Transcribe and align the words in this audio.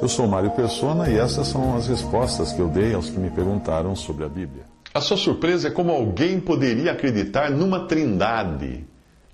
Eu 0.00 0.08
sou 0.08 0.28
Mário 0.28 0.50
Persona 0.52 1.10
e 1.10 1.18
essas 1.18 1.48
são 1.48 1.76
as 1.76 1.88
respostas 1.88 2.52
que 2.52 2.60
eu 2.60 2.68
dei 2.68 2.94
aos 2.94 3.10
que 3.10 3.18
me 3.18 3.30
perguntaram 3.30 3.96
sobre 3.96 4.24
a 4.24 4.28
Bíblia. 4.28 4.62
A 4.94 5.00
sua 5.00 5.16
surpresa 5.16 5.68
é 5.68 5.70
como 5.70 5.90
alguém 5.90 6.40
poderia 6.40 6.92
acreditar 6.92 7.50
numa 7.50 7.80
trindade. 7.80 8.84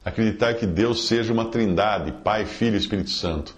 Acreditar 0.04 0.54
que 0.54 0.66
Deus 0.66 1.06
seja 1.06 1.32
uma 1.32 1.44
trindade, 1.44 2.12
Pai, 2.24 2.44
Filho 2.44 2.74
e 2.74 2.78
Espírito 2.78 3.10
Santo. 3.10 3.54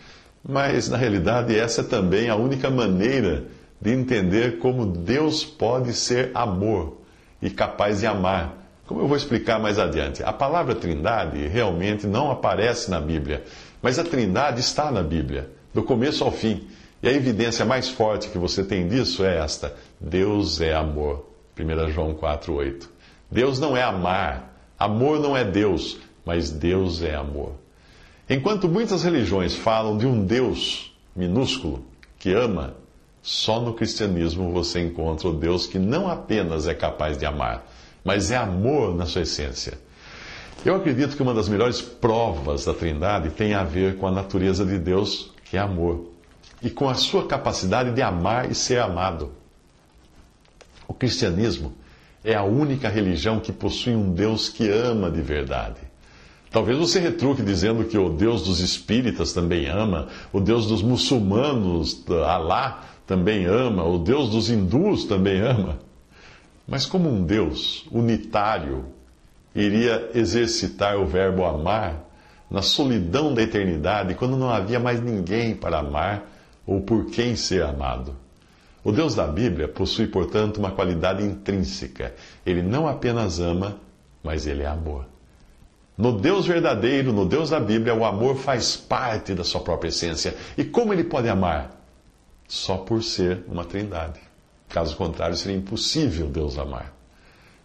Mas, 0.46 0.88
na 0.88 0.96
realidade, 0.96 1.58
essa 1.58 1.80
é 1.80 1.84
também 1.84 2.28
a 2.28 2.36
única 2.36 2.70
maneira 2.70 3.44
de 3.80 3.92
entender 3.92 4.58
como 4.58 4.86
Deus 4.86 5.44
pode 5.44 5.92
ser 5.92 6.30
amor 6.34 6.98
e 7.40 7.50
capaz 7.50 8.00
de 8.00 8.06
amar. 8.06 8.54
Como 8.86 9.00
eu 9.00 9.08
vou 9.08 9.16
explicar 9.16 9.58
mais 9.58 9.78
adiante. 9.78 10.22
A 10.22 10.32
palavra 10.32 10.74
trindade 10.74 11.48
realmente 11.48 12.06
não 12.06 12.30
aparece 12.30 12.90
na 12.90 13.00
Bíblia, 13.00 13.42
mas 13.82 13.98
a 13.98 14.04
trindade 14.04 14.60
está 14.60 14.90
na 14.90 15.02
Bíblia, 15.02 15.50
do 15.72 15.82
começo 15.82 16.24
ao 16.24 16.32
fim. 16.32 16.66
E 17.02 17.08
a 17.08 17.12
evidência 17.12 17.64
mais 17.64 17.88
forte 17.88 18.28
que 18.28 18.38
você 18.38 18.64
tem 18.64 18.88
disso 18.88 19.24
é 19.24 19.38
esta: 19.38 19.74
Deus 20.00 20.60
é 20.60 20.74
amor. 20.74 21.26
1 21.58 21.90
João 21.90 22.14
4,8. 22.14 22.88
Deus 23.30 23.58
não 23.58 23.76
é 23.76 23.82
amar. 23.82 24.54
Amor 24.78 25.20
não 25.20 25.36
é 25.36 25.44
Deus, 25.44 25.98
mas 26.24 26.50
Deus 26.50 27.02
é 27.02 27.14
amor. 27.14 27.52
Enquanto 28.28 28.68
muitas 28.68 29.04
religiões 29.04 29.54
falam 29.54 29.96
de 29.96 30.06
um 30.06 30.24
Deus 30.24 30.94
minúsculo 31.14 31.84
que 32.18 32.32
ama, 32.32 32.74
só 33.22 33.60
no 33.60 33.72
cristianismo 33.72 34.52
você 34.52 34.80
encontra 34.80 35.28
o 35.28 35.32
Deus 35.32 35.66
que 35.66 35.78
não 35.78 36.08
apenas 36.08 36.66
é 36.66 36.74
capaz 36.74 37.16
de 37.16 37.24
amar, 37.24 37.66
mas 38.04 38.30
é 38.30 38.36
amor 38.36 38.94
na 38.94 39.06
sua 39.06 39.22
essência. 39.22 39.78
Eu 40.64 40.74
acredito 40.74 41.16
que 41.16 41.22
uma 41.22 41.34
das 41.34 41.48
melhores 41.48 41.80
provas 41.80 42.64
da 42.64 42.74
Trindade 42.74 43.30
tem 43.30 43.54
a 43.54 43.62
ver 43.62 43.96
com 43.98 44.06
a 44.06 44.10
natureza 44.10 44.64
de 44.64 44.78
Deus, 44.78 45.30
que 45.44 45.56
é 45.56 45.60
amor, 45.60 46.10
e 46.62 46.70
com 46.70 46.88
a 46.88 46.94
sua 46.94 47.26
capacidade 47.26 47.92
de 47.92 48.02
amar 48.02 48.50
e 48.50 48.54
ser 48.54 48.80
amado. 48.80 49.32
O 50.88 50.94
cristianismo 50.94 51.74
é 52.24 52.34
a 52.34 52.42
única 52.42 52.88
religião 52.88 53.38
que 53.38 53.52
possui 53.52 53.94
um 53.94 54.12
Deus 54.12 54.48
que 54.48 54.68
ama 54.68 55.10
de 55.10 55.22
verdade. 55.22 55.80
Talvez 56.50 56.78
você 56.78 56.98
retruque 56.98 57.42
dizendo 57.42 57.84
que 57.84 57.98
o 57.98 58.08
Deus 58.08 58.42
dos 58.42 58.60
espíritas 58.60 59.32
também 59.32 59.66
ama, 59.66 60.08
o 60.32 60.40
Deus 60.40 60.66
dos 60.66 60.82
muçulmanos, 60.82 62.04
Alá, 62.08 62.84
também 63.06 63.44
ama, 63.44 63.84
o 63.84 63.98
Deus 63.98 64.30
dos 64.30 64.50
hindus 64.50 65.04
também 65.04 65.40
ama. 65.40 65.78
Mas 66.66 66.86
como 66.86 67.08
um 67.08 67.24
Deus 67.24 67.86
unitário 67.92 68.86
iria 69.56 70.10
exercitar 70.14 70.96
o 70.96 71.06
verbo 71.06 71.44
amar 71.44 72.04
na 72.50 72.62
solidão 72.62 73.34
da 73.34 73.42
eternidade, 73.42 74.14
quando 74.14 74.36
não 74.36 74.50
havia 74.50 74.78
mais 74.78 75.00
ninguém 75.00 75.54
para 75.54 75.78
amar 75.78 76.30
ou 76.66 76.80
por 76.82 77.06
quem 77.06 77.34
ser 77.34 77.62
amado? 77.62 78.14
O 78.84 78.92
Deus 78.92 79.16
da 79.16 79.26
Bíblia 79.26 79.66
possui, 79.66 80.06
portanto, 80.06 80.58
uma 80.58 80.70
qualidade 80.70 81.24
intrínseca. 81.24 82.14
Ele 82.44 82.62
não 82.62 82.86
apenas 82.86 83.40
ama, 83.40 83.80
mas 84.22 84.46
ele 84.46 84.62
é 84.62 84.66
amor. 84.66 85.06
No 85.98 86.12
Deus 86.20 86.46
verdadeiro, 86.46 87.12
no 87.12 87.26
Deus 87.26 87.50
da 87.50 87.58
Bíblia, 87.58 87.94
o 87.94 88.04
amor 88.04 88.36
faz 88.36 88.76
parte 88.76 89.34
da 89.34 89.42
sua 89.42 89.60
própria 89.60 89.88
essência. 89.88 90.36
E 90.56 90.62
como 90.62 90.92
ele 90.92 91.02
pode 91.02 91.28
amar? 91.28 91.80
Só 92.46 92.76
por 92.76 93.02
ser 93.02 93.42
uma 93.48 93.64
trindade. 93.64 94.20
Caso 94.68 94.94
contrário, 94.96 95.36
seria 95.36 95.56
impossível 95.56 96.28
Deus 96.28 96.58
amar. 96.58 96.94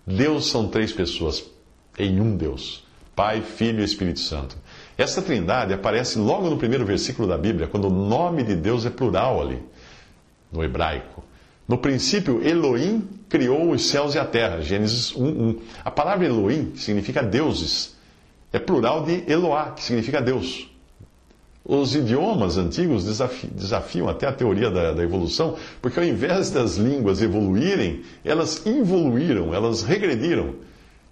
Deus 0.08 0.50
são 0.50 0.68
três 0.68 0.92
pessoas 0.92 1.44
em 1.98 2.20
um 2.20 2.36
Deus: 2.36 2.84
Pai, 3.16 3.42
Filho 3.42 3.82
e 3.82 3.84
Espírito 3.84 4.20
Santo. 4.20 4.56
Essa 4.98 5.22
trindade 5.22 5.74
aparece 5.74 6.20
logo 6.20 6.50
no 6.50 6.58
primeiro 6.58 6.86
versículo 6.86 7.28
da 7.28 7.38
Bíblia, 7.38 7.68
quando 7.68 7.88
o 7.88 7.90
nome 7.90 8.44
de 8.44 8.56
Deus 8.56 8.86
é 8.86 8.90
plural 8.90 9.42
ali 9.42 9.62
no 10.52 10.64
hebraico. 10.64 11.24
No 11.68 11.78
princípio, 11.78 12.46
Elohim 12.46 13.08
criou 13.30 13.72
os 13.72 13.86
céus 13.86 14.14
e 14.14 14.20
a 14.20 14.26
terra. 14.26 14.62
Gênesis 14.62 15.14
1:1. 15.14 15.60
A 15.86 15.90
palavra 15.90 16.26
Elohim 16.26 16.74
significa 16.76 17.24
deuses. 17.24 17.96
É 18.52 18.60
plural 18.60 19.06
de 19.06 19.24
Eloá, 19.32 19.72
que 19.72 19.84
significa 19.84 20.22
Deus. 20.22 20.70
Os 21.64 21.96
idiomas 21.96 22.58
antigos 22.58 23.06
desafiam, 23.06 24.10
até 24.10 24.28
a 24.28 24.34
teoria 24.34 24.70
da, 24.70 24.92
da, 24.92 25.04
evolução, 25.04 25.56
porque 25.82 26.00
ao 26.00 26.06
invés 26.06 26.50
das 26.50 26.76
línguas 26.76 27.22
evoluírem, 27.22 28.02
elas 28.26 28.66
involuíram, 28.66 29.54
elas 29.54 29.84
regrediram. 29.84 30.56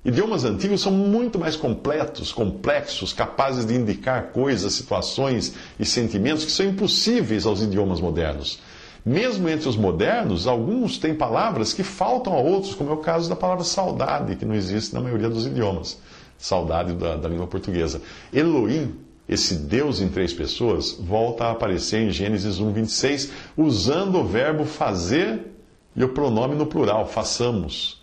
Idiomas 0.04 0.46
antigos 0.46 0.82
são 0.82 0.94
muito 0.94 1.38
mais 1.38 1.58
completos, 1.58 2.32
complexos, 2.32 3.12
capazes 3.12 3.66
de 3.66 3.76
indicar 3.76 4.32
coisas, 4.32 4.74
situações 4.74 5.54
e 5.78 5.86
sentimentos 5.86 6.46
que 6.46 6.52
são 6.52 6.66
impossíveis 6.66 7.46
aos 7.46 7.62
idiomas 7.62 8.00
modernos. 8.00 8.60
Mesmo 9.06 9.50
entre 9.50 9.68
os 9.68 9.76
modernos, 9.76 10.48
alguns 10.48 10.98
têm 10.98 11.14
palavras 11.14 11.74
que 11.74 11.84
faltam 11.84 12.34
a 12.34 12.40
outros, 12.40 12.74
como 12.76 12.92
é 12.92 12.94
o 12.94 12.98
caso 12.98 13.28
da 13.28 13.36
palavra 13.36 13.64
saudade, 13.66 14.38
que 14.38 14.46
não 14.46 14.56
existe 14.56 14.94
na 14.94 15.02
maioria 15.02 15.30
dos 15.30 15.46
idiomas. 15.46 16.00
Saudade 16.38 16.94
da, 16.94 17.18
da 17.18 17.28
língua 17.28 17.48
portuguesa. 17.48 18.02
Elohim, 18.32 18.96
esse 19.28 19.56
Deus 19.56 20.00
em 20.00 20.08
três 20.08 20.34
pessoas, 20.34 20.94
volta 20.94 21.46
a 21.46 21.52
aparecer 21.52 22.02
em 22.02 22.10
Gênesis 22.10 22.60
1, 22.60 22.72
26, 22.72 23.32
usando 23.58 24.20
o 24.20 24.24
verbo 24.24 24.64
fazer 24.64 25.48
e 25.94 26.04
o 26.04 26.10
pronome 26.10 26.56
no 26.56 26.66
plural, 26.66 27.06
façamos. 27.06 28.02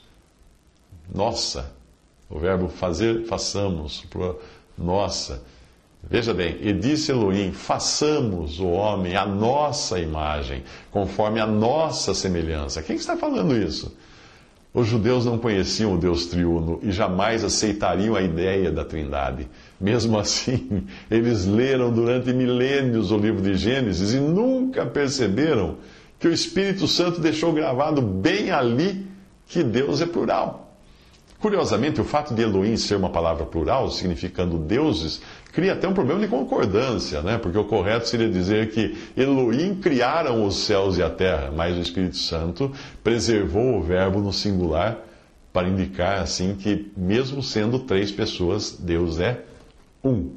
Nossa. 1.12 1.75
O 2.28 2.38
verbo 2.38 2.68
fazer, 2.68 3.24
façamos. 3.24 4.04
Nossa. 4.76 5.42
Veja 6.08 6.32
bem, 6.32 6.58
e 6.60 6.72
disse 6.72 7.10
Elohim: 7.10 7.52
façamos 7.52 8.60
o 8.60 8.66
homem 8.66 9.16
à 9.16 9.26
nossa 9.26 9.98
imagem, 9.98 10.62
conforme 10.90 11.40
a 11.40 11.46
nossa 11.46 12.14
semelhança. 12.14 12.82
Quem 12.82 12.96
está 12.96 13.16
falando 13.16 13.56
isso? 13.56 13.96
Os 14.72 14.86
judeus 14.86 15.24
não 15.24 15.38
conheciam 15.38 15.94
o 15.94 15.98
Deus 15.98 16.26
triuno 16.26 16.78
e 16.82 16.92
jamais 16.92 17.42
aceitariam 17.42 18.14
a 18.14 18.20
ideia 18.20 18.70
da 18.70 18.84
trindade. 18.84 19.48
Mesmo 19.80 20.18
assim, 20.20 20.86
eles 21.10 21.46
leram 21.46 21.90
durante 21.90 22.32
milênios 22.32 23.10
o 23.10 23.16
livro 23.16 23.40
de 23.40 23.56
Gênesis 23.56 24.12
e 24.12 24.20
nunca 24.20 24.84
perceberam 24.84 25.78
que 26.18 26.28
o 26.28 26.32
Espírito 26.32 26.86
Santo 26.86 27.20
deixou 27.20 27.52
gravado 27.52 28.02
bem 28.02 28.50
ali 28.50 29.06
que 29.46 29.62
Deus 29.62 30.02
é 30.02 30.06
plural. 30.06 30.65
Curiosamente, 31.40 32.00
o 32.00 32.04
fato 32.04 32.34
de 32.34 32.42
Elohim 32.42 32.76
ser 32.76 32.96
uma 32.96 33.10
palavra 33.10 33.44
plural, 33.44 33.90
significando 33.90 34.56
deuses, 34.58 35.20
cria 35.52 35.74
até 35.74 35.86
um 35.86 35.92
problema 35.92 36.20
de 36.20 36.28
concordância, 36.28 37.20
né? 37.20 37.36
porque 37.36 37.58
o 37.58 37.64
correto 37.64 38.08
seria 38.08 38.28
dizer 38.28 38.70
que 38.70 38.96
Elohim 39.16 39.74
criaram 39.74 40.46
os 40.46 40.56
céus 40.56 40.96
e 40.96 41.02
a 41.02 41.10
terra, 41.10 41.52
mas 41.54 41.76
o 41.76 41.80
Espírito 41.80 42.16
Santo 42.16 42.72
preservou 43.04 43.76
o 43.76 43.82
verbo 43.82 44.20
no 44.20 44.32
singular 44.32 44.98
para 45.52 45.68
indicar 45.68 46.20
assim 46.20 46.54
que, 46.54 46.90
mesmo 46.96 47.42
sendo 47.42 47.80
três 47.80 48.10
pessoas, 48.10 48.72
Deus 48.72 49.18
é 49.18 49.42
um. 50.02 50.30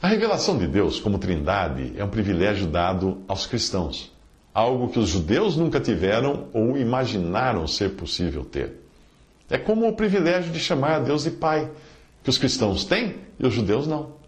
A 0.00 0.08
revelação 0.08 0.56
de 0.56 0.66
Deus 0.66 0.98
como 0.98 1.18
Trindade 1.18 1.92
é 1.96 2.04
um 2.04 2.08
privilégio 2.08 2.66
dado 2.66 3.18
aos 3.28 3.46
cristãos, 3.46 4.10
algo 4.54 4.88
que 4.88 4.98
os 4.98 5.08
judeus 5.10 5.56
nunca 5.56 5.78
tiveram 5.78 6.48
ou 6.54 6.78
imaginaram 6.78 7.66
ser 7.66 7.90
possível 7.90 8.44
ter. 8.44 8.80
É 9.50 9.58
como 9.58 9.88
o 9.88 9.92
privilégio 9.92 10.52
de 10.52 10.60
chamar 10.60 10.92
a 10.92 10.98
Deus 11.00 11.24
de 11.24 11.32
Pai, 11.32 11.68
que 12.22 12.30
os 12.30 12.38
cristãos 12.38 12.84
têm 12.84 13.16
e 13.38 13.46
os 13.46 13.52
judeus 13.52 13.86
não. 13.86 14.20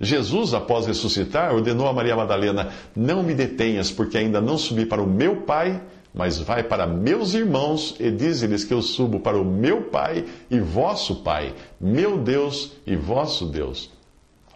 Jesus, 0.00 0.52
após 0.52 0.86
ressuscitar, 0.86 1.54
ordenou 1.54 1.86
a 1.86 1.92
Maria 1.92 2.16
Madalena: 2.16 2.72
Não 2.96 3.22
me 3.22 3.32
detenhas, 3.32 3.92
porque 3.92 4.18
ainda 4.18 4.40
não 4.40 4.58
subi 4.58 4.84
para 4.84 5.00
o 5.00 5.06
meu 5.06 5.42
Pai, 5.42 5.80
mas 6.12 6.40
vai 6.40 6.64
para 6.64 6.86
meus 6.86 7.34
irmãos 7.34 7.94
e 8.00 8.10
dize-lhes 8.10 8.64
que 8.64 8.74
eu 8.74 8.82
subo 8.82 9.20
para 9.20 9.38
o 9.38 9.44
meu 9.44 9.82
Pai 9.82 10.24
e 10.50 10.58
vosso 10.58 11.22
Pai, 11.22 11.54
meu 11.80 12.18
Deus 12.18 12.72
e 12.84 12.96
vosso 12.96 13.46
Deus. 13.46 13.90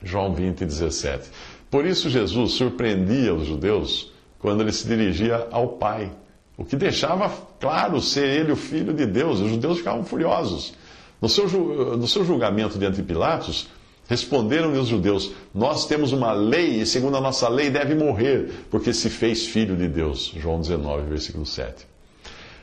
João 0.02 0.34
20, 0.34 0.64
17. 0.64 1.30
Por 1.70 1.86
isso, 1.86 2.10
Jesus 2.10 2.52
surpreendia 2.52 3.32
os 3.32 3.46
judeus 3.46 4.12
quando 4.40 4.62
ele 4.62 4.72
se 4.72 4.86
dirigia 4.86 5.46
ao 5.52 5.68
Pai 5.68 6.10
o 6.58 6.64
que 6.64 6.74
deixava 6.74 7.30
claro 7.60 8.00
ser 8.00 8.24
ele 8.26 8.50
o 8.50 8.56
filho 8.56 8.92
de 8.92 9.06
Deus. 9.06 9.38
Os 9.38 9.48
judeus 9.48 9.78
ficavam 9.78 10.04
furiosos. 10.04 10.74
No 11.22 11.28
seu, 11.28 11.48
no 11.96 12.06
seu 12.08 12.24
julgamento 12.24 12.76
diante 12.76 12.96
de 12.96 13.02
Pilatos, 13.04 13.68
responderam-lhe 14.08 14.76
os 14.76 14.88
judeus: 14.88 15.30
Nós 15.54 15.86
temos 15.86 16.12
uma 16.12 16.32
lei, 16.32 16.80
e 16.80 16.86
segundo 16.86 17.16
a 17.16 17.20
nossa 17.20 17.48
lei 17.48 17.70
deve 17.70 17.94
morrer, 17.94 18.66
porque 18.72 18.92
se 18.92 19.08
fez 19.08 19.46
filho 19.46 19.76
de 19.76 19.86
Deus. 19.86 20.34
João 20.36 20.60
19, 20.60 21.08
versículo 21.08 21.46
7. 21.46 21.86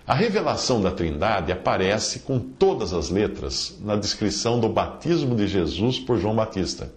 A 0.05 0.13
revelação 0.13 0.81
da 0.81 0.91
Trindade 0.91 1.53
aparece 1.53 2.19
com 2.19 2.37
todas 2.37 2.93
as 2.93 3.09
letras 3.09 3.77
na 3.81 3.95
descrição 3.95 4.59
do 4.59 4.67
batismo 4.67 5.35
de 5.35 5.47
Jesus 5.47 5.99
por 5.99 6.19
João 6.19 6.35
Batista. 6.35 6.91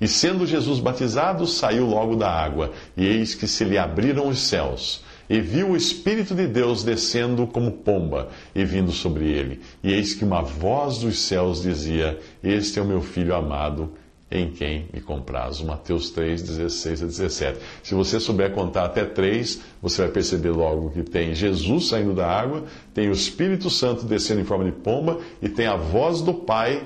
E 0.00 0.06
sendo 0.06 0.46
Jesus 0.46 0.78
batizado, 0.78 1.46
saiu 1.46 1.86
logo 1.86 2.14
da 2.14 2.30
água, 2.30 2.70
e 2.96 3.04
eis 3.04 3.34
que 3.34 3.48
se 3.48 3.64
lhe 3.64 3.76
abriram 3.76 4.28
os 4.28 4.38
céus 4.38 5.04
e 5.28 5.40
viu 5.40 5.70
o 5.70 5.76
Espírito 5.76 6.34
de 6.34 6.46
Deus 6.46 6.84
descendo 6.84 7.46
como 7.46 7.72
pomba 7.72 8.28
e 8.54 8.64
vindo 8.64 8.92
sobre 8.92 9.26
ele. 9.26 9.60
E 9.82 9.92
eis 9.92 10.14
que 10.14 10.24
uma 10.24 10.42
voz 10.42 10.98
dos 10.98 11.18
céus 11.18 11.62
dizia: 11.62 12.18
Este 12.42 12.78
é 12.78 12.82
o 12.82 12.86
meu 12.86 13.00
filho 13.00 13.34
amado, 13.34 13.92
em 14.30 14.50
quem 14.50 14.88
me 14.92 15.00
compraz. 15.00 15.60
Mateus 15.60 16.10
3, 16.10 16.42
16 16.42 17.02
a 17.02 17.06
17. 17.06 17.58
Se 17.82 17.94
você 17.94 18.18
souber 18.18 18.52
contar 18.52 18.84
até 18.84 19.04
três, 19.04 19.60
você 19.80 20.02
vai 20.02 20.10
perceber 20.10 20.50
logo 20.50 20.90
que 20.90 21.02
tem 21.02 21.34
Jesus 21.34 21.88
saindo 21.88 22.14
da 22.14 22.26
água, 22.26 22.64
tem 22.92 23.08
o 23.08 23.12
Espírito 23.12 23.70
Santo 23.70 24.04
descendo 24.04 24.40
em 24.40 24.44
forma 24.44 24.64
de 24.64 24.72
pomba 24.72 25.18
e 25.40 25.48
tem 25.48 25.66
a 25.66 25.76
voz 25.76 26.20
do 26.20 26.34
Pai 26.34 26.82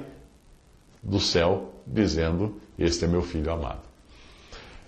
do 1.03 1.21
céu 1.21 1.75
dizendo: 1.87 2.57
Este 2.79 3.05
é 3.05 3.09
meu 3.09 3.23
filho 3.23 3.53
amado. 3.53 3.90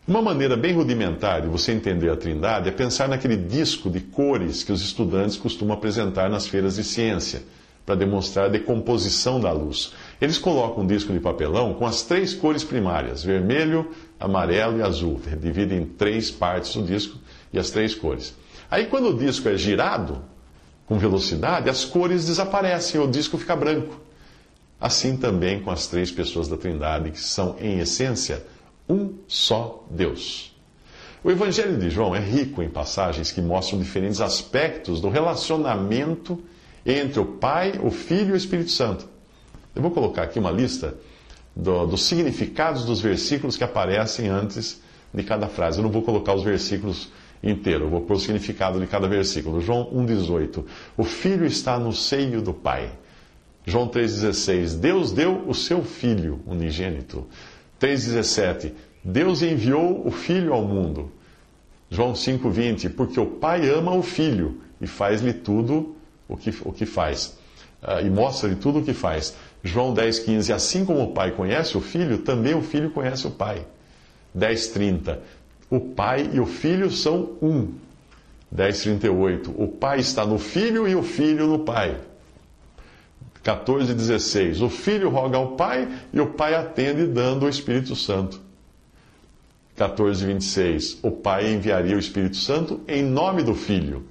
Uma 0.07 0.21
maneira 0.21 0.57
bem 0.57 0.75
rudimentar 0.75 1.43
de 1.43 1.49
você 1.49 1.71
entender 1.71 2.11
a 2.11 2.17
Trindade 2.17 2.69
é 2.69 2.73
pensar 2.73 3.09
naquele 3.09 3.37
disco 3.37 3.89
de 3.89 4.01
cores 4.01 4.65
que 4.65 4.73
os 4.73 4.83
estudantes 4.83 5.37
costumam 5.37 5.77
apresentar 5.77 6.29
nas 6.29 6.45
feiras 6.49 6.75
de 6.75 6.83
ciência, 6.83 7.45
para 7.87 7.95
demonstrar 7.95 8.47
a 8.47 8.49
decomposição 8.49 9.41
da 9.41 9.53
luz. 9.53 9.93
Eles 10.21 10.39
colocam 10.39 10.83
um 10.83 10.87
disco 10.89 11.13
de 11.13 11.21
papelão 11.21 11.75
com 11.75 11.87
as 11.87 12.03
três 12.03 12.35
cores 12.35 12.65
primárias: 12.65 13.23
vermelho, 13.23 13.93
amarelo 14.19 14.79
e 14.79 14.83
azul. 14.83 15.21
Dividem 15.41 15.83
em 15.83 15.87
três 15.87 16.33
partes 16.33 16.75
o 16.75 16.83
disco 16.83 17.19
e 17.53 17.59
as 17.59 17.71
três 17.71 17.95
cores. 17.95 18.35
Aí, 18.69 18.87
quando 18.87 19.11
o 19.11 19.17
disco 19.17 19.49
é 19.49 19.57
girado 19.57 20.21
com 20.85 20.99
velocidade, 20.99 21.71
as 21.71 21.85
cores 21.85 22.27
desaparecem 22.27 23.01
o 23.01 23.07
disco 23.07 23.39
fica 23.39 23.55
branco. 23.55 24.01
Assim 24.81 25.17
também 25.17 25.61
com 25.61 25.71
as 25.71 25.87
três 25.87 26.11
pessoas 26.11 26.49
da 26.49 26.57
Trindade, 26.57 27.13
que 27.13 27.21
são, 27.21 27.55
em 27.61 27.79
essência, 27.79 28.45
um 28.93 29.15
só 29.27 29.85
Deus. 29.91 30.55
O 31.25 31.31
Evangelho 31.31 31.79
de 31.79 31.89
João 31.89 32.15
é 32.15 32.21
rico 32.21 32.63
em 32.63 32.69
passagens 32.69 33.31
que 33.31 33.41
mostram 33.41 33.79
diferentes 33.79 34.21
aspectos 34.21 35.01
do 35.01 35.09
relacionamento 35.09 36.43
entre 36.85 37.21
o 37.21 37.25
Pai, 37.25 37.79
o 37.83 37.91
Filho 37.91 38.31
e 38.31 38.33
o 38.33 38.37
Espírito 38.37 38.71
Santo. 38.71 39.07
Eu 39.75 39.81
vou 39.81 39.91
colocar 39.93 40.25
aqui 40.25 40.39
uma 40.39 40.51
lista 40.51 40.95
do, 41.55 41.87
dos 41.87 42.03
significados 42.03 42.85
dos 42.85 43.01
versículos 43.01 43.57
que 43.57 43.65
aparecem 43.65 44.29
antes 44.29 44.83
de 45.15 45.23
cada 45.23 45.49
frase. 45.49 45.79
Eu 45.79 45.85
não 45.85 45.91
vou 45.91 46.03
colocar 46.03 46.35
os 46.35 46.43
versículos 46.43 47.11
inteiros, 47.43 47.83
eu 47.83 47.91
vou 47.91 48.01
pôr 48.03 48.15
o 48.15 48.21
significado 48.21 48.81
de 48.81 48.87
cada 48.87 49.09
versículo. 49.09 49.61
João 49.61 49.91
1,18. 49.93 50.65
O 50.97 51.05
Filho 51.05 51.47
está 51.47 51.79
no 51.79 51.93
seio 51.93 52.43
do 52.43 52.53
Pai. 52.53 52.91
João 53.65 53.89
3,16. 53.89 54.79
Deus 54.79 55.13
deu 55.13 55.49
o 55.49 55.55
seu 55.55 55.85
Filho 55.85 56.41
unigênito. 56.47 57.27
3,17. 57.83 58.73
Deus 59.03 59.43
enviou 59.43 60.07
o 60.07 60.13
Filho 60.13 60.53
ao 60.55 60.63
mundo. 60.63 61.11
João 61.91 62.13
5,20. 62.13 62.95
Porque 62.95 63.19
o 63.19 63.27
Pai 63.27 63.69
ama 63.69 63.93
o 63.93 64.03
Filho 64.03 64.61
e 64.81 64.87
faz-lhe 64.87 65.33
tudo 65.33 65.97
o 66.29 66.37
que, 66.37 66.55
o 66.65 66.73
que 66.73 66.87
faz. 66.87 67.37
Uh, 67.83 68.07
e 68.07 68.11
mostra-lhe 68.11 68.55
tudo 68.55 68.79
o 68.79 68.85
que 68.85 68.95
faz. 68.95 69.35
João 69.65 69.93
10,15. 69.93 70.55
Assim 70.55 70.85
como 70.85 71.03
o 71.03 71.13
Pai 71.13 71.33
conhece 71.33 71.77
o 71.77 71.81
Filho, 71.81 72.19
também 72.19 72.55
o 72.55 72.63
Filho 72.63 72.93
conhece 72.93 73.27
o 73.27 73.33
Pai. 73.33 73.67
10,30. 74.39 75.19
O 75.69 75.81
Pai 75.81 76.31
e 76.33 76.39
o 76.39 76.47
Filho 76.47 76.89
são 76.89 77.37
um. 77.43 77.75
10,38. 78.55 79.53
O 79.57 79.67
Pai 79.67 79.99
está 79.99 80.25
no 80.25 80.39
Filho 80.39 80.87
e 80.87 80.95
o 80.95 81.03
Filho 81.03 81.49
no 81.49 81.59
Pai. 81.61 81.99
14,16. 83.45 84.63
O 84.63 84.69
Filho 84.69 85.09
roga 85.09 85.37
ao 85.37 85.57
Pai 85.57 85.89
e 86.13 86.21
o 86.21 86.29
Pai 86.29 86.55
atende 86.55 87.07
dando 87.07 87.47
o 87.47 87.49
Espírito 87.49 87.97
Santo. 87.97 88.41
14,26. 89.79 90.99
O 91.03 91.11
Pai 91.11 91.53
enviaria 91.53 91.97
o 91.97 91.99
Espírito 91.99 92.37
Santo 92.37 92.81
em 92.87 93.03
nome 93.03 93.43
do 93.43 93.55
Filho. 93.55 94.05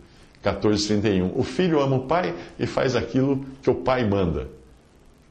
14,31. 0.44 1.31
O 1.36 1.44
filho 1.44 1.80
ama 1.80 1.98
o 1.98 2.07
pai 2.07 2.36
e 2.57 2.66
faz 2.66 2.95
aquilo 2.95 3.45
que 3.62 3.69
o 3.69 3.75
pai 3.75 4.07
manda. 4.07 4.50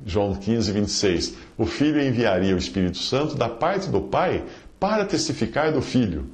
João 0.07 0.35
15, 0.35 0.73
26. 0.73 1.35
O 1.59 1.67
filho 1.67 2.01
enviaria 2.01 2.55
o 2.55 2.59
Espírito 2.59 2.99
Santo 2.99 3.35
da 3.35 3.49
parte 3.49 3.91
do 3.91 4.01
pai 4.01 4.45
para 4.79 5.05
testificar 5.05 5.73
do 5.73 5.83
filho. 5.83 6.27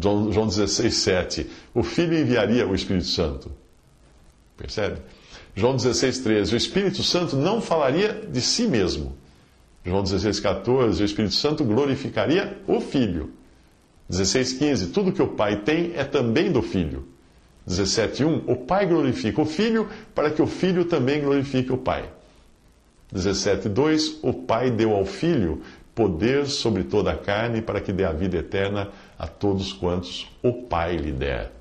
João 0.00 0.46
16, 0.46 0.94
7. 0.94 1.50
O 1.74 1.82
filho 1.82 2.16
enviaria 2.16 2.66
o 2.66 2.74
Espírito 2.74 3.06
Santo. 3.06 3.50
Percebe? 4.56 5.00
João 5.54 5.76
16, 5.76 6.18
13. 6.20 6.54
O 6.54 6.56
Espírito 6.56 7.02
Santo 7.02 7.36
não 7.36 7.60
falaria 7.60 8.12
de 8.12 8.40
si 8.40 8.66
mesmo. 8.66 9.16
João 9.84 10.02
16, 10.02 10.40
14. 10.40 11.02
O 11.02 11.04
Espírito 11.04 11.34
Santo 11.34 11.64
glorificaria 11.64 12.58
o 12.66 12.80
filho. 12.80 13.32
16, 14.08 14.52
15. 14.54 14.86
Tudo 14.88 15.12
que 15.12 15.22
o 15.22 15.28
pai 15.28 15.56
tem 15.62 15.92
é 15.94 16.04
também 16.04 16.50
do 16.50 16.62
filho. 16.62 17.12
17.1, 17.68 18.42
o 18.46 18.56
Pai 18.56 18.86
glorifica 18.86 19.40
o 19.40 19.46
Filho 19.46 19.88
para 20.14 20.30
que 20.30 20.42
o 20.42 20.46
Filho 20.46 20.84
também 20.84 21.20
glorifique 21.20 21.72
o 21.72 21.78
Pai. 21.78 22.10
17.2, 23.14 24.18
o 24.22 24.32
Pai 24.32 24.70
deu 24.70 24.94
ao 24.94 25.04
Filho 25.04 25.62
poder 25.94 26.46
sobre 26.46 26.84
toda 26.84 27.12
a 27.12 27.16
carne 27.16 27.60
para 27.60 27.80
que 27.80 27.92
dê 27.92 28.04
a 28.04 28.12
vida 28.12 28.38
eterna 28.38 28.88
a 29.18 29.26
todos 29.26 29.72
quantos 29.72 30.28
o 30.42 30.52
Pai 30.52 30.96
lhe 30.96 31.12
der. 31.12 31.52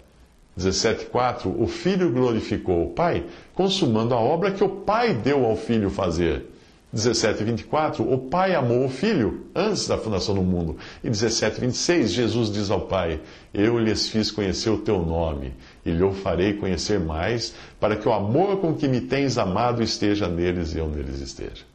17.4, 0.65 1.53
o 1.57 1.67
Filho 1.67 2.11
glorificou 2.11 2.85
o 2.85 2.89
Pai, 2.89 3.25
consumando 3.53 4.13
a 4.13 4.19
obra 4.19 4.51
que 4.51 4.63
o 4.63 4.69
Pai 4.69 5.13
deu 5.13 5.45
ao 5.45 5.55
Filho 5.55 5.89
fazer. 5.89 6.47
17 6.93 7.41
e 7.41 7.45
24, 7.45 8.13
o 8.13 8.17
Pai 8.17 8.53
amou 8.53 8.85
o 8.85 8.89
Filho 8.89 9.45
antes 9.55 9.87
da 9.87 9.97
fundação 9.97 10.35
do 10.35 10.41
mundo. 10.41 10.75
E 11.01 11.09
17 11.09 11.57
e 11.57 11.61
26, 11.61 12.11
Jesus 12.11 12.51
diz 12.51 12.69
ao 12.69 12.81
Pai: 12.81 13.21
Eu 13.53 13.79
lhes 13.79 14.09
fiz 14.09 14.29
conhecer 14.29 14.69
o 14.69 14.79
teu 14.79 15.05
nome, 15.05 15.53
e 15.85 15.91
lhe 15.91 16.11
farei 16.11 16.53
conhecer 16.53 16.99
mais, 16.99 17.53
para 17.79 17.95
que 17.95 18.07
o 18.07 18.13
amor 18.13 18.57
com 18.57 18.73
que 18.75 18.89
me 18.89 18.99
tens 18.99 19.37
amado 19.37 19.81
esteja 19.81 20.27
neles 20.27 20.75
e 20.75 20.79
eu 20.79 20.89
neles 20.89 21.21
esteja. 21.21 21.70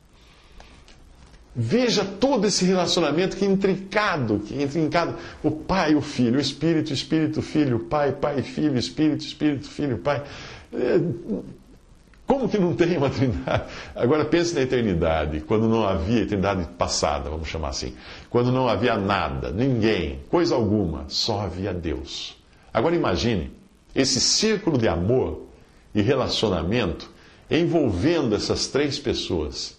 Veja 1.58 2.04
todo 2.04 2.46
esse 2.46 2.64
relacionamento 2.66 3.36
que 3.36 3.44
é 3.44 3.48
intrincado, 3.48 4.40
que 4.40 4.58
é 4.58 4.62
intrincado. 4.62 5.14
O 5.42 5.50
Pai, 5.50 5.94
o 5.94 6.02
Filho, 6.02 6.36
o 6.36 6.40
Espírito, 6.40 6.92
Espírito, 6.92 7.40
Filho, 7.40 7.78
Pai, 7.80 8.12
Pai, 8.12 8.42
Filho, 8.42 8.76
Espírito, 8.76 9.24
Espírito, 9.24 9.66
Filho, 9.68 9.98
Pai. 9.98 10.22
É 10.74 11.00
como 12.26 12.48
que 12.48 12.58
não 12.58 12.74
tem 12.74 12.96
uma 12.96 13.08
trindade? 13.08 13.64
Agora 13.94 14.24
pense 14.24 14.52
na 14.54 14.62
eternidade, 14.62 15.40
quando 15.40 15.68
não 15.68 15.86
havia 15.86 16.22
eternidade 16.22 16.66
passada, 16.76 17.30
vamos 17.30 17.48
chamar 17.48 17.68
assim. 17.68 17.94
Quando 18.28 18.50
não 18.50 18.68
havia 18.68 18.96
nada, 18.96 19.50
ninguém, 19.52 20.20
coisa 20.28 20.56
alguma, 20.56 21.04
só 21.06 21.42
havia 21.42 21.72
Deus. 21.72 22.36
Agora 22.74 22.96
imagine 22.96 23.52
esse 23.94 24.20
círculo 24.20 24.76
de 24.76 24.88
amor 24.88 25.46
e 25.94 26.02
relacionamento 26.02 27.08
envolvendo 27.48 28.34
essas 28.34 28.66
três 28.66 28.98
pessoas. 28.98 29.76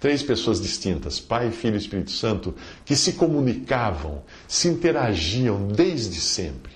Três 0.00 0.22
pessoas 0.22 0.58
distintas, 0.58 1.20
Pai, 1.20 1.50
Filho 1.50 1.74
e 1.74 1.78
Espírito 1.78 2.10
Santo, 2.10 2.54
que 2.86 2.96
se 2.96 3.12
comunicavam, 3.12 4.22
se 4.48 4.66
interagiam 4.66 5.68
desde 5.68 6.18
sempre. 6.18 6.72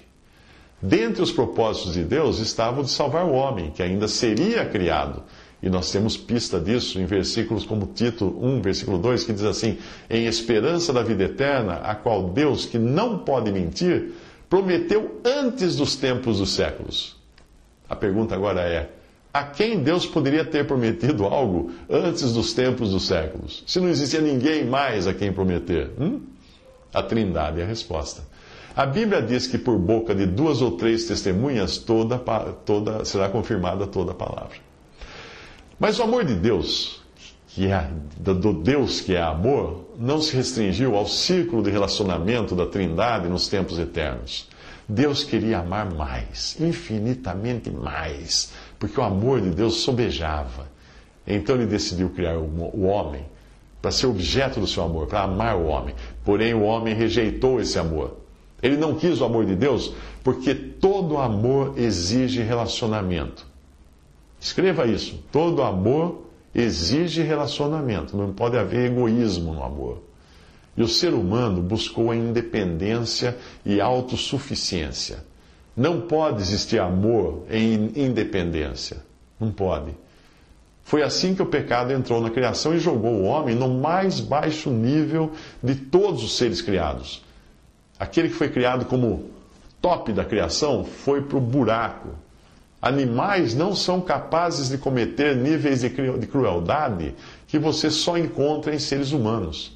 Dentre 0.80 1.22
os 1.22 1.32
propósitos 1.32 1.94
de 1.94 2.04
Deus 2.04 2.38
estava 2.38 2.82
o 2.82 2.84
de 2.84 2.90
salvar 2.90 3.24
o 3.24 3.32
homem, 3.32 3.70
que 3.70 3.82
ainda 3.82 4.06
seria 4.06 4.66
criado. 4.66 5.22
E 5.62 5.70
nós 5.70 5.90
temos 5.90 6.14
pista 6.14 6.60
disso 6.60 7.00
em 7.00 7.06
versículos 7.06 7.64
como 7.64 7.86
Tito 7.86 8.26
1, 8.38 8.60
versículo 8.60 8.98
2, 8.98 9.24
que 9.24 9.32
diz 9.32 9.44
assim: 9.44 9.78
Em 10.10 10.26
esperança 10.26 10.92
da 10.92 11.02
vida 11.02 11.24
eterna, 11.24 11.76
a 11.76 11.94
qual 11.94 12.28
Deus, 12.28 12.66
que 12.66 12.78
não 12.78 13.20
pode 13.20 13.50
mentir, 13.50 14.12
prometeu 14.50 15.22
antes 15.24 15.76
dos 15.76 15.96
tempos 15.96 16.36
dos 16.36 16.52
séculos. 16.52 17.16
A 17.88 17.96
pergunta 17.96 18.34
agora 18.34 18.60
é: 18.60 18.90
a 19.34 19.42
quem 19.42 19.82
Deus 19.82 20.06
poderia 20.06 20.44
ter 20.44 20.64
prometido 20.64 21.24
algo 21.24 21.72
antes 21.90 22.32
dos 22.32 22.52
tempos 22.52 22.92
dos 22.92 23.08
séculos? 23.08 23.64
Se 23.66 23.80
não 23.80 23.88
existia 23.88 24.20
ninguém 24.20 24.64
mais 24.64 25.08
a 25.08 25.12
quem 25.12 25.32
prometer? 25.32 25.90
Hum? 25.98 26.20
A 26.92 27.02
Trindade 27.02 27.60
é 27.60 27.64
a 27.64 27.66
resposta. 27.66 28.22
A 28.76 28.86
Bíblia 28.86 29.20
diz 29.20 29.48
que 29.48 29.58
por 29.58 29.76
boca 29.76 30.14
de 30.14 30.24
duas 30.24 30.62
ou 30.62 30.72
três 30.76 31.06
testemunhas 31.06 31.78
toda, 31.78 32.16
toda 32.64 33.04
será 33.04 33.28
confirmada 33.28 33.88
toda 33.88 34.12
a 34.12 34.14
palavra. 34.14 34.56
Mas 35.80 35.98
o 35.98 36.04
amor 36.04 36.24
de 36.24 36.34
Deus, 36.34 37.02
que 37.48 37.66
é 37.66 37.90
do 38.16 38.52
Deus 38.52 39.00
que 39.00 39.16
é 39.16 39.22
amor, 39.22 39.84
não 39.98 40.20
se 40.20 40.36
restringiu 40.36 40.94
ao 40.94 41.08
círculo 41.08 41.60
de 41.60 41.70
relacionamento 41.70 42.54
da 42.54 42.66
Trindade 42.66 43.28
nos 43.28 43.48
tempos 43.48 43.80
eternos. 43.80 44.48
Deus 44.88 45.24
queria 45.24 45.60
amar 45.60 45.90
mais, 45.90 46.56
infinitamente 46.60 47.70
mais, 47.70 48.52
porque 48.78 49.00
o 49.00 49.02
amor 49.02 49.40
de 49.40 49.50
Deus 49.50 49.76
sobejava. 49.76 50.68
Então 51.26 51.56
ele 51.56 51.66
decidiu 51.66 52.10
criar 52.10 52.36
o 52.36 52.82
homem 52.82 53.24
para 53.80 53.90
ser 53.90 54.06
objeto 54.06 54.60
do 54.60 54.66
seu 54.66 54.82
amor, 54.82 55.06
para 55.06 55.22
amar 55.22 55.56
o 55.56 55.66
homem. 55.66 55.94
Porém, 56.24 56.54
o 56.54 56.62
homem 56.62 56.94
rejeitou 56.94 57.60
esse 57.60 57.78
amor. 57.78 58.16
Ele 58.62 58.76
não 58.78 58.94
quis 58.94 59.20
o 59.20 59.24
amor 59.24 59.44
de 59.44 59.54
Deus 59.54 59.94
porque 60.22 60.54
todo 60.54 61.18
amor 61.18 61.74
exige 61.76 62.40
relacionamento. 62.42 63.46
Escreva 64.40 64.86
isso. 64.86 65.22
Todo 65.30 65.62
amor 65.62 66.22
exige 66.54 67.22
relacionamento. 67.22 68.16
Não 68.16 68.32
pode 68.32 68.56
haver 68.56 68.90
egoísmo 68.90 69.52
no 69.52 69.62
amor. 69.62 70.02
E 70.76 70.82
o 70.82 70.88
ser 70.88 71.14
humano 71.14 71.62
buscou 71.62 72.10
a 72.10 72.16
independência 72.16 73.36
e 73.64 73.80
autossuficiência. 73.80 75.24
Não 75.76 76.02
pode 76.02 76.42
existir 76.42 76.78
amor 76.78 77.44
em 77.50 77.92
independência. 77.96 78.98
Não 79.38 79.50
pode. 79.50 79.92
Foi 80.84 81.02
assim 81.02 81.34
que 81.34 81.42
o 81.42 81.46
pecado 81.46 81.92
entrou 81.92 82.20
na 82.20 82.30
criação 82.30 82.74
e 82.74 82.78
jogou 82.78 83.12
o 83.12 83.24
homem 83.24 83.54
no 83.54 83.68
mais 83.68 84.20
baixo 84.20 84.70
nível 84.70 85.32
de 85.62 85.74
todos 85.74 86.22
os 86.22 86.36
seres 86.36 86.60
criados. 86.60 87.22
Aquele 87.98 88.28
que 88.28 88.34
foi 88.34 88.50
criado 88.50 88.84
como 88.84 89.30
top 89.80 90.12
da 90.12 90.24
criação 90.24 90.84
foi 90.84 91.22
para 91.22 91.38
o 91.38 91.40
buraco. 91.40 92.10
Animais 92.82 93.54
não 93.54 93.74
são 93.74 94.00
capazes 94.00 94.68
de 94.68 94.76
cometer 94.76 95.34
níveis 95.34 95.80
de 95.80 96.26
crueldade 96.26 97.14
que 97.46 97.58
você 97.58 97.90
só 97.90 98.18
encontra 98.18 98.74
em 98.74 98.78
seres 98.78 99.12
humanos. 99.12 99.72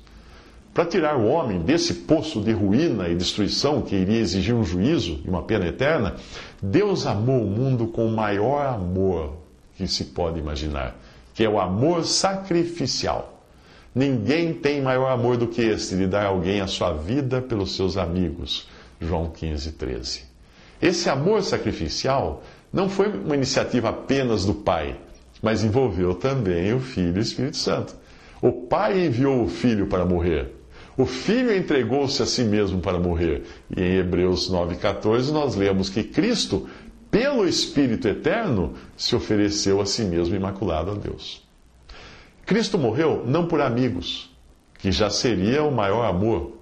Para 0.79 0.87
tirar 0.87 1.17
o 1.17 1.27
homem 1.27 1.59
desse 1.59 1.93
poço 1.93 2.41
de 2.41 2.53
ruína 2.53 3.09
e 3.09 3.17
destruição 3.17 3.83
que 3.83 3.97
iria 3.97 4.21
exigir 4.21 4.55
um 4.55 4.63
juízo 4.63 5.21
e 5.25 5.29
uma 5.29 5.43
pena 5.43 5.67
eterna, 5.67 6.15
Deus 6.63 7.05
amou 7.05 7.43
o 7.43 7.51
mundo 7.51 7.89
com 7.89 8.07
o 8.07 8.13
maior 8.13 8.65
amor 8.65 9.39
que 9.77 9.89
se 9.89 10.05
pode 10.05 10.39
imaginar, 10.39 10.97
que 11.35 11.43
é 11.43 11.49
o 11.49 11.59
amor 11.59 12.05
sacrificial. 12.05 13.43
Ninguém 13.93 14.55
tem 14.55 14.81
maior 14.81 15.11
amor 15.11 15.37
do 15.37 15.49
que 15.49 15.63
este, 15.63 15.97
de 15.97 16.07
dar 16.07 16.27
alguém 16.27 16.61
a 16.61 16.69
sua 16.69 16.93
vida 16.93 17.43
pelos 17.43 17.75
seus 17.75 17.97
amigos. 17.97 18.69
João 19.01 19.31
15, 19.31 19.73
13. 19.73 20.23
Esse 20.81 21.11
amor 21.11 21.43
sacrificial 21.43 22.45
não 22.73 22.89
foi 22.89 23.09
uma 23.09 23.35
iniciativa 23.35 23.89
apenas 23.89 24.45
do 24.45 24.55
Pai, 24.55 24.97
mas 25.43 25.65
envolveu 25.65 26.15
também 26.15 26.73
o 26.73 26.79
Filho 26.79 27.17
e 27.17 27.19
o 27.19 27.21
Espírito 27.21 27.57
Santo. 27.57 27.97
O 28.41 28.53
Pai 28.53 29.07
enviou 29.07 29.43
o 29.43 29.49
Filho 29.49 29.89
para 29.89 30.07
morrer. 30.07 30.58
O 30.99 31.07
Filho 31.07 31.57
entregou-se 31.57 32.23
a 32.23 32.27
si 32.27 32.45
mesmo 32.45 32.81
para 32.81 32.99
morrer. 32.99 33.45
E 33.75 33.81
em 33.81 33.97
Hebreus 33.97 34.51
9,14 34.51 35.31
nós 35.31 35.55
lemos 35.55 35.89
que 35.89 36.03
Cristo 36.03 36.69
pelo 37.11 37.47
Espírito 37.47 38.07
Eterno, 38.07 38.75
se 38.97 39.17
ofereceu 39.17 39.81
a 39.81 39.87
si 39.87 40.05
mesmo 40.05 40.35
imaculado 40.35 40.91
a 40.91 40.95
Deus. 40.95 41.43
Cristo 42.45 42.79
morreu 42.79 43.25
não 43.27 43.47
por 43.47 43.61
amigos, 43.61 44.31
que 44.79 44.93
já 44.93 45.11
seria 45.11 45.63
o 45.63 45.73
maior 45.73 46.05
amor, 46.05 46.59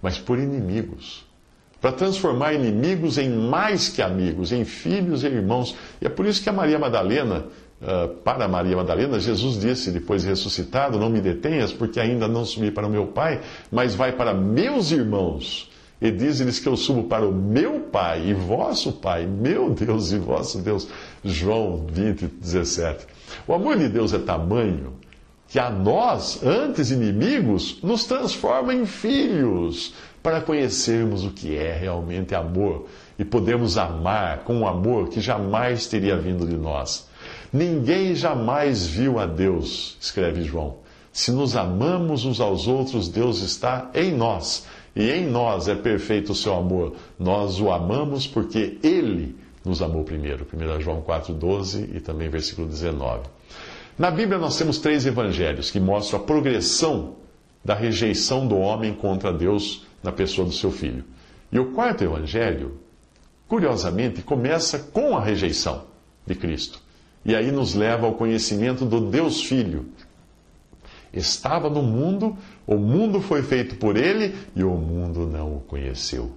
mas 0.00 0.18
por 0.18 0.38
inimigos. 0.38 1.24
Para 1.80 1.92
transformar 1.92 2.54
inimigos 2.54 3.18
em 3.18 3.28
mais 3.28 3.88
que 3.88 4.00
amigos, 4.00 4.50
em 4.50 4.64
filhos 4.64 5.22
e 5.22 5.26
irmãos. 5.26 5.76
E 6.00 6.06
é 6.06 6.08
por 6.08 6.26
isso 6.26 6.42
que 6.42 6.48
a 6.48 6.52
Maria 6.52 6.78
Madalena, 6.78 7.46
para 8.24 8.48
Maria 8.48 8.76
Madalena, 8.76 9.20
Jesus 9.20 9.60
disse, 9.60 9.90
depois 9.90 10.22
de 10.22 10.28
ressuscitado: 10.28 10.98
Não 10.98 11.10
me 11.10 11.20
detenhas, 11.20 11.72
porque 11.72 12.00
ainda 12.00 12.26
não 12.26 12.44
subi 12.44 12.70
para 12.70 12.86
o 12.86 12.90
meu 12.90 13.06
Pai, 13.08 13.40
mas 13.70 13.94
vai 13.94 14.12
para 14.12 14.32
meus 14.32 14.90
irmãos 14.90 15.70
e 16.00 16.10
diz-lhes 16.10 16.58
que 16.58 16.68
eu 16.68 16.76
subo 16.76 17.04
para 17.04 17.26
o 17.26 17.32
meu 17.32 17.80
Pai 17.80 18.26
e 18.26 18.34
vosso 18.34 18.92
Pai, 18.92 19.26
meu 19.26 19.70
Deus 19.70 20.12
e 20.12 20.18
vosso 20.18 20.58
Deus. 20.58 20.88
João 21.24 21.86
20, 21.90 22.26
17. 22.26 23.06
O 23.46 23.54
amor 23.54 23.78
de 23.78 23.88
Deus 23.88 24.12
é 24.12 24.18
tamanho 24.18 24.94
que 25.48 25.58
a 25.58 25.70
nós, 25.70 26.42
antes 26.42 26.90
inimigos, 26.90 27.80
nos 27.82 28.04
transforma 28.04 28.74
em 28.74 28.84
filhos, 28.84 29.94
para 30.22 30.40
conhecermos 30.40 31.24
o 31.24 31.30
que 31.30 31.56
é 31.56 31.72
realmente 31.72 32.34
amor 32.34 32.86
e 33.16 33.24
podermos 33.24 33.78
amar 33.78 34.40
com 34.40 34.56
um 34.56 34.66
amor 34.66 35.08
que 35.08 35.20
jamais 35.20 35.86
teria 35.86 36.16
vindo 36.16 36.44
de 36.44 36.56
nós. 36.56 37.08
Ninguém 37.56 38.14
jamais 38.14 38.86
viu 38.86 39.18
a 39.18 39.24
Deus, 39.24 39.96
escreve 39.98 40.42
João. 40.42 40.76
Se 41.10 41.32
nos 41.32 41.56
amamos 41.56 42.26
uns 42.26 42.38
aos 42.38 42.68
outros, 42.68 43.08
Deus 43.08 43.40
está 43.40 43.90
em 43.94 44.12
nós 44.12 44.66
e 44.94 45.10
em 45.10 45.26
nós 45.26 45.66
é 45.66 45.74
perfeito 45.74 46.32
o 46.32 46.34
seu 46.34 46.54
amor. 46.54 46.96
Nós 47.18 47.58
o 47.58 47.72
amamos 47.72 48.26
porque 48.26 48.76
ele 48.82 49.34
nos 49.64 49.80
amou 49.80 50.04
primeiro. 50.04 50.46
1 50.52 50.82
João 50.82 51.00
4,12 51.00 51.96
e 51.96 52.00
também 52.00 52.28
versículo 52.28 52.68
19. 52.68 53.22
Na 53.98 54.10
Bíblia 54.10 54.36
nós 54.36 54.58
temos 54.58 54.76
três 54.76 55.06
evangelhos 55.06 55.70
que 55.70 55.80
mostram 55.80 56.20
a 56.20 56.24
progressão 56.24 57.16
da 57.64 57.72
rejeição 57.72 58.46
do 58.46 58.58
homem 58.58 58.92
contra 58.92 59.32
Deus 59.32 59.86
na 60.02 60.12
pessoa 60.12 60.46
do 60.46 60.52
seu 60.52 60.70
filho. 60.70 61.04
E 61.50 61.58
o 61.58 61.72
quarto 61.72 62.04
evangelho, 62.04 62.78
curiosamente, 63.48 64.20
começa 64.20 64.78
com 64.78 65.16
a 65.16 65.24
rejeição 65.24 65.84
de 66.26 66.34
Cristo. 66.34 66.84
E 67.26 67.34
aí 67.34 67.52
nos 67.52 67.74
leva 67.74 68.06
ao 68.06 68.14
conhecimento 68.14 68.86
do 68.86 69.00
Deus 69.00 69.42
Filho, 69.42 69.86
Estava 71.16 71.70
no 71.70 71.82
mundo, 71.82 72.36
o 72.66 72.76
mundo 72.76 73.22
foi 73.22 73.42
feito 73.42 73.76
por 73.76 73.96
ele 73.96 74.34
e 74.54 74.62
o 74.62 74.74
mundo 74.74 75.20
não 75.26 75.56
o 75.56 75.60
conheceu. 75.60 76.30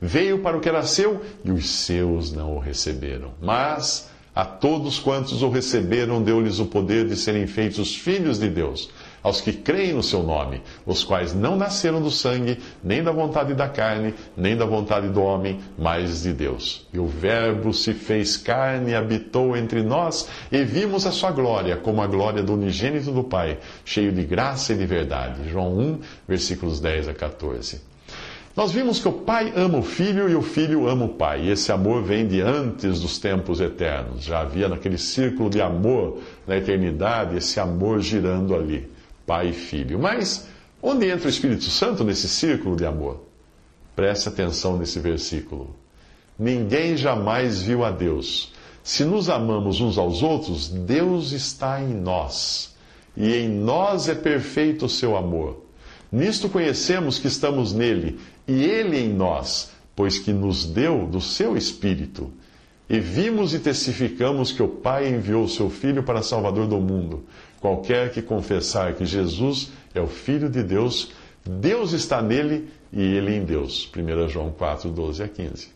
Veio 0.00 0.40
para 0.40 0.56
o 0.56 0.60
que 0.60 0.68
era 0.68 0.82
seu 0.82 1.22
e 1.44 1.52
os 1.52 1.70
seus 1.70 2.32
não 2.32 2.56
o 2.56 2.58
receberam. 2.58 3.30
Mas 3.40 4.10
a 4.34 4.44
todos 4.44 4.98
quantos 4.98 5.40
o 5.42 5.48
receberam, 5.48 6.20
deu-lhes 6.20 6.58
o 6.58 6.66
poder 6.66 7.06
de 7.06 7.14
serem 7.14 7.46
feitos 7.46 7.94
filhos 7.94 8.40
de 8.40 8.48
Deus 8.48 8.90
aos 9.24 9.40
que 9.40 9.54
creem 9.54 9.94
no 9.94 10.02
seu 10.02 10.22
nome, 10.22 10.62
os 10.84 11.02
quais 11.02 11.32
não 11.32 11.56
nasceram 11.56 12.02
do 12.02 12.10
sangue, 12.10 12.58
nem 12.82 13.02
da 13.02 13.10
vontade 13.10 13.54
da 13.54 13.66
carne, 13.66 14.12
nem 14.36 14.54
da 14.54 14.66
vontade 14.66 15.08
do 15.08 15.22
homem, 15.22 15.58
mas 15.78 16.22
de 16.22 16.34
Deus. 16.34 16.86
E 16.92 16.98
o 16.98 17.06
Verbo 17.06 17.72
se 17.72 17.94
fez 17.94 18.36
carne 18.36 18.90
e 18.90 18.94
habitou 18.94 19.56
entre 19.56 19.82
nós, 19.82 20.28
e 20.52 20.62
vimos 20.62 21.06
a 21.06 21.10
sua 21.10 21.30
glória, 21.30 21.78
como 21.78 22.02
a 22.02 22.06
glória 22.06 22.42
do 22.42 22.52
unigênito 22.52 23.10
do 23.10 23.24
Pai, 23.24 23.58
cheio 23.82 24.12
de 24.12 24.24
graça 24.24 24.74
e 24.74 24.76
de 24.76 24.84
verdade. 24.84 25.48
João 25.48 25.74
1, 25.78 26.00
versículos 26.28 26.78
10 26.78 27.08
a 27.08 27.14
14. 27.14 27.80
Nós 28.54 28.70
vimos 28.70 29.00
que 29.00 29.08
o 29.08 29.12
Pai 29.12 29.52
ama 29.56 29.78
o 29.78 29.82
Filho 29.82 30.28
e 30.28 30.34
o 30.34 30.42
Filho 30.42 30.86
ama 30.86 31.06
o 31.06 31.08
Pai. 31.08 31.44
E 31.44 31.50
esse 31.50 31.72
amor 31.72 32.04
vem 32.04 32.24
de 32.24 32.40
antes 32.40 33.00
dos 33.00 33.18
tempos 33.18 33.60
eternos. 33.60 34.22
Já 34.22 34.40
havia 34.42 34.68
naquele 34.68 34.98
círculo 34.98 35.50
de 35.50 35.60
amor 35.60 36.20
na 36.46 36.56
eternidade, 36.56 37.36
esse 37.36 37.58
amor 37.58 38.00
girando 38.00 38.54
ali. 38.54 38.93
Pai 39.26 39.48
e 39.48 39.52
Filho. 39.52 39.98
Mas 39.98 40.48
onde 40.82 41.08
entra 41.08 41.26
o 41.26 41.30
Espírito 41.30 41.64
Santo 41.64 42.04
nesse 42.04 42.28
círculo 42.28 42.76
de 42.76 42.84
amor? 42.84 43.24
Preste 43.94 44.28
atenção 44.28 44.76
nesse 44.76 44.98
versículo. 44.98 45.74
Ninguém 46.38 46.96
jamais 46.96 47.62
viu 47.62 47.84
a 47.84 47.90
Deus. 47.90 48.52
Se 48.82 49.04
nos 49.04 49.30
amamos 49.30 49.80
uns 49.80 49.96
aos 49.96 50.22
outros, 50.22 50.68
Deus 50.68 51.32
está 51.32 51.80
em 51.80 51.94
nós. 51.94 52.74
E 53.16 53.32
em 53.34 53.48
nós 53.48 54.08
é 54.08 54.14
perfeito 54.14 54.86
o 54.86 54.88
seu 54.88 55.16
amor. 55.16 55.64
Nisto 56.10 56.48
conhecemos 56.48 57.18
que 57.18 57.28
estamos 57.28 57.72
nele 57.72 58.18
e 58.46 58.64
ele 58.64 58.98
em 58.98 59.12
nós, 59.12 59.70
pois 59.96 60.18
que 60.18 60.32
nos 60.32 60.66
deu 60.66 61.06
do 61.06 61.20
seu 61.20 61.56
Espírito. 61.56 62.30
E 62.88 63.00
vimos 63.00 63.54
e 63.54 63.58
testificamos 63.58 64.52
que 64.52 64.62
o 64.62 64.68
Pai 64.68 65.08
enviou 65.08 65.44
o 65.44 65.48
seu 65.48 65.70
Filho 65.70 66.02
para 66.02 66.22
Salvador 66.22 66.66
do 66.66 66.78
mundo. 66.78 67.24
Qualquer 67.64 68.12
que 68.12 68.20
confessar 68.20 68.92
que 68.92 69.06
Jesus 69.06 69.72
é 69.94 69.98
o 69.98 70.06
Filho 70.06 70.50
de 70.50 70.62
Deus, 70.62 71.12
Deus 71.42 71.94
está 71.94 72.20
nele 72.20 72.68
e 72.92 73.00
ele 73.00 73.34
em 73.34 73.42
Deus. 73.42 73.90
1 73.96 74.28
João 74.28 74.50
4, 74.50 74.90
12 74.90 75.22
a 75.22 75.28
15. 75.28 75.68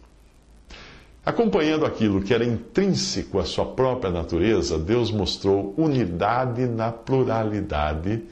Acompanhando 1.25 1.87
aquilo 1.87 2.21
que 2.21 2.35
era 2.35 2.45
intrínseco 2.45 3.39
à 3.39 3.45
sua 3.47 3.65
própria 3.65 4.11
natureza, 4.11 4.79
Deus 4.79 5.11
mostrou 5.11 5.73
unidade 5.79 6.67
na 6.67 6.93
pluralidade 6.93 8.23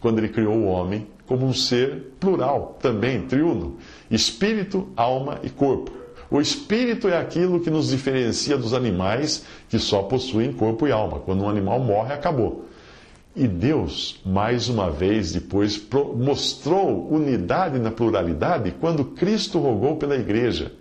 quando 0.00 0.18
ele 0.18 0.30
criou 0.30 0.56
o 0.56 0.66
homem 0.66 1.06
como 1.24 1.46
um 1.46 1.54
ser 1.54 2.14
plural, 2.18 2.78
também 2.82 3.22
triuno: 3.28 3.76
espírito, 4.10 4.88
alma 4.96 5.38
e 5.44 5.50
corpo. 5.50 5.92
O 6.28 6.40
espírito 6.40 7.06
é 7.06 7.16
aquilo 7.16 7.60
que 7.60 7.70
nos 7.70 7.90
diferencia 7.90 8.58
dos 8.58 8.74
animais 8.74 9.44
que 9.68 9.78
só 9.78 10.02
possuem 10.02 10.52
corpo 10.52 10.88
e 10.88 10.90
alma. 10.90 11.20
Quando 11.20 11.44
um 11.44 11.48
animal 11.48 11.78
morre, 11.78 12.12
acabou. 12.12 12.66
E 13.40 13.46
Deus, 13.46 14.20
mais 14.26 14.68
uma 14.68 14.90
vez, 14.90 15.30
depois 15.32 15.80
mostrou 16.16 17.08
unidade 17.08 17.78
na 17.78 17.88
pluralidade 17.88 18.74
quando 18.80 19.04
Cristo 19.04 19.60
rogou 19.60 19.94
pela 19.94 20.16
igreja, 20.16 20.72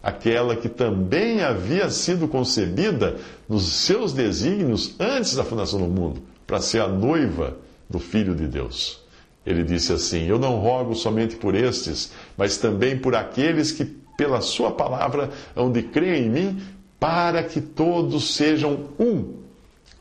aquela 0.00 0.54
que 0.54 0.68
também 0.68 1.42
havia 1.42 1.90
sido 1.90 2.28
concebida 2.28 3.16
nos 3.48 3.64
seus 3.64 4.12
desígnios 4.12 4.94
antes 5.00 5.34
da 5.34 5.42
fundação 5.42 5.80
do 5.80 5.88
mundo, 5.88 6.22
para 6.46 6.60
ser 6.60 6.82
a 6.82 6.86
noiva 6.86 7.56
do 7.90 7.98
Filho 7.98 8.36
de 8.36 8.46
Deus. 8.46 9.00
Ele 9.44 9.64
disse 9.64 9.92
assim: 9.92 10.28
Eu 10.28 10.38
não 10.38 10.60
rogo 10.60 10.94
somente 10.94 11.34
por 11.34 11.52
estes, 11.52 12.12
mas 12.36 12.58
também 12.58 12.96
por 12.96 13.16
aqueles 13.16 13.72
que, 13.72 13.84
pela 14.16 14.40
Sua 14.40 14.70
palavra, 14.70 15.30
hão 15.56 15.72
de 15.72 15.82
crer 15.82 16.22
em 16.22 16.30
mim, 16.30 16.62
para 17.00 17.42
que 17.42 17.60
todos 17.60 18.36
sejam 18.36 18.90
um, 19.00 19.41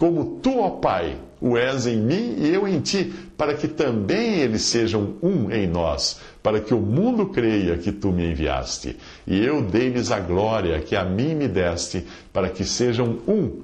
como 0.01 0.39
tu, 0.41 0.57
ó 0.57 0.71
Pai 0.71 1.15
o 1.39 1.55
és 1.55 1.85
em 1.85 1.97
mim 1.97 2.37
e 2.39 2.49
eu 2.49 2.67
em 2.67 2.79
ti, 2.79 3.13
para 3.37 3.53
que 3.53 3.67
também 3.67 4.39
eles 4.39 4.63
sejam 4.63 5.13
um 5.21 5.51
em 5.51 5.67
nós, 5.67 6.19
para 6.41 6.59
que 6.59 6.73
o 6.73 6.79
mundo 6.79 7.27
creia 7.27 7.77
que 7.77 7.91
tu 7.91 8.11
me 8.11 8.31
enviaste. 8.31 8.97
E 9.27 9.45
eu 9.45 9.61
dei-lhes 9.61 10.09
a 10.09 10.19
glória 10.19 10.79
que 10.79 10.95
a 10.95 11.05
mim 11.05 11.35
me 11.35 11.47
deste, 11.47 12.03
para 12.33 12.49
que 12.49 12.63
sejam 12.63 13.19
um, 13.27 13.61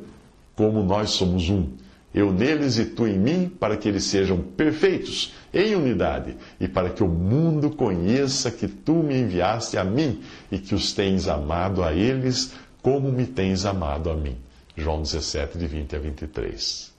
como 0.55 0.83
nós 0.83 1.09
somos 1.09 1.49
um. 1.49 1.69
Eu 2.13 2.31
neles 2.31 2.77
e 2.77 2.85
tu 2.85 3.07
em 3.07 3.17
mim, 3.17 3.51
para 3.59 3.75
que 3.75 3.89
eles 3.89 4.03
sejam 4.03 4.37
perfeitos, 4.37 5.33
em 5.51 5.73
unidade, 5.73 6.37
e 6.59 6.67
para 6.67 6.91
que 6.91 7.01
o 7.01 7.07
mundo 7.07 7.71
conheça 7.71 8.51
que 8.51 8.67
tu 8.67 8.93
me 8.93 9.19
enviaste 9.19 9.75
a 9.75 9.83
mim 9.83 10.21
e 10.51 10.59
que 10.59 10.75
os 10.75 10.93
tens 10.93 11.27
amado 11.27 11.83
a 11.83 11.93
eles 11.93 12.53
como 12.83 13.11
me 13.11 13.25
tens 13.25 13.65
amado 13.65 14.11
a 14.11 14.15
mim. 14.15 14.37
João 14.77 15.01
17, 15.01 15.57
de 15.57 15.65
20 15.65 15.95
a 15.95 15.99
23. 15.99 16.93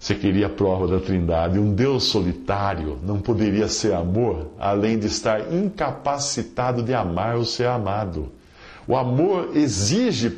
Você 0.00 0.16
queria 0.16 0.46
a 0.46 0.50
prova 0.50 0.88
da 0.88 0.98
Trindade. 0.98 1.60
Um 1.60 1.72
Deus 1.72 2.02
solitário 2.04 2.98
não 3.04 3.20
poderia 3.20 3.68
ser 3.68 3.94
amor, 3.94 4.50
além 4.58 4.98
de 4.98 5.06
estar 5.06 5.52
incapacitado 5.52 6.82
de 6.82 6.92
amar 6.92 7.36
ou 7.36 7.44
ser 7.44 7.68
amado. 7.68 8.32
O 8.84 8.96
amor 8.96 9.56
exige 9.56 10.28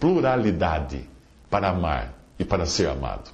pluralidade 0.00 1.08
para 1.48 1.68
amar 1.68 2.12
e 2.36 2.44
para 2.44 2.66
ser 2.66 2.88
amado. 2.88 3.30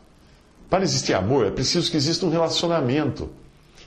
Para 0.69 0.85
existir 0.85 1.15
amor, 1.15 1.47
é 1.47 1.51
preciso 1.51 1.91
que 1.91 1.97
exista 1.97 2.27
um 2.27 2.31
relacionamento. 2.31 3.31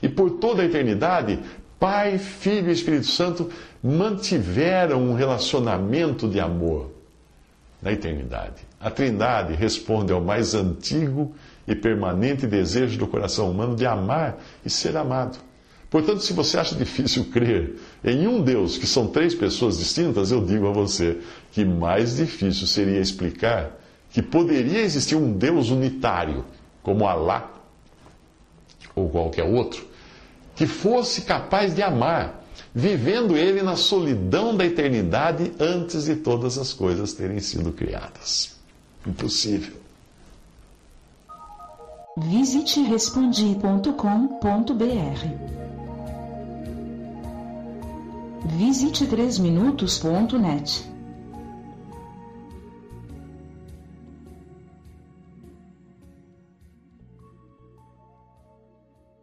E 0.02 0.08
por 0.08 0.30
toda 0.30 0.62
a 0.62 0.64
eternidade, 0.64 1.38
Pai, 1.78 2.18
Filho 2.18 2.70
e 2.70 2.72
Espírito 2.72 3.06
Santo 3.06 3.48
mantiveram 3.80 5.00
um 5.00 5.14
relacionamento 5.14 6.28
de 6.28 6.40
amor 6.40 6.90
na 7.82 7.92
eternidade. 7.92 8.62
A 8.80 8.90
Trindade 8.90 9.54
responde 9.54 10.12
ao 10.12 10.20
mais 10.20 10.54
antigo 10.54 11.34
e 11.66 11.74
permanente 11.74 12.46
desejo 12.46 12.98
do 12.98 13.06
coração 13.06 13.50
humano 13.50 13.74
de 13.74 13.84
amar 13.84 14.38
e 14.64 14.70
ser 14.70 14.96
amado. 14.96 15.38
Portanto, 15.90 16.20
se 16.20 16.32
você 16.32 16.58
acha 16.58 16.74
difícil 16.74 17.26
crer 17.26 17.74
em 18.02 18.26
um 18.26 18.40
Deus 18.40 18.78
que 18.78 18.86
são 18.86 19.08
três 19.08 19.34
pessoas 19.34 19.78
distintas, 19.78 20.30
eu 20.30 20.42
digo 20.42 20.66
a 20.68 20.72
você 20.72 21.18
que 21.50 21.64
mais 21.64 22.16
difícil 22.16 22.66
seria 22.66 23.00
explicar 23.00 23.78
que 24.10 24.22
poderia 24.22 24.80
existir 24.80 25.16
um 25.16 25.32
Deus 25.32 25.70
unitário, 25.70 26.44
como 26.82 27.06
Alá 27.06 27.50
ou 28.94 29.08
qualquer 29.08 29.44
outro, 29.44 29.86
que 30.54 30.66
fosse 30.66 31.22
capaz 31.22 31.74
de 31.74 31.82
amar, 31.82 32.41
vivendo 32.74 33.36
ele 33.36 33.62
na 33.62 33.76
solidão 33.76 34.56
da 34.56 34.64
eternidade 34.64 35.52
antes 35.60 36.04
de 36.04 36.16
todas 36.16 36.58
as 36.58 36.72
coisas 36.72 37.12
terem 37.12 37.40
sido 37.40 37.72
criadas. 37.72 38.56
Impossível. 39.06 39.74
Visite 42.16 42.82
respondi.com.br. 42.82 43.92
Visite 48.58 49.06
3minutos.net. 49.06 50.91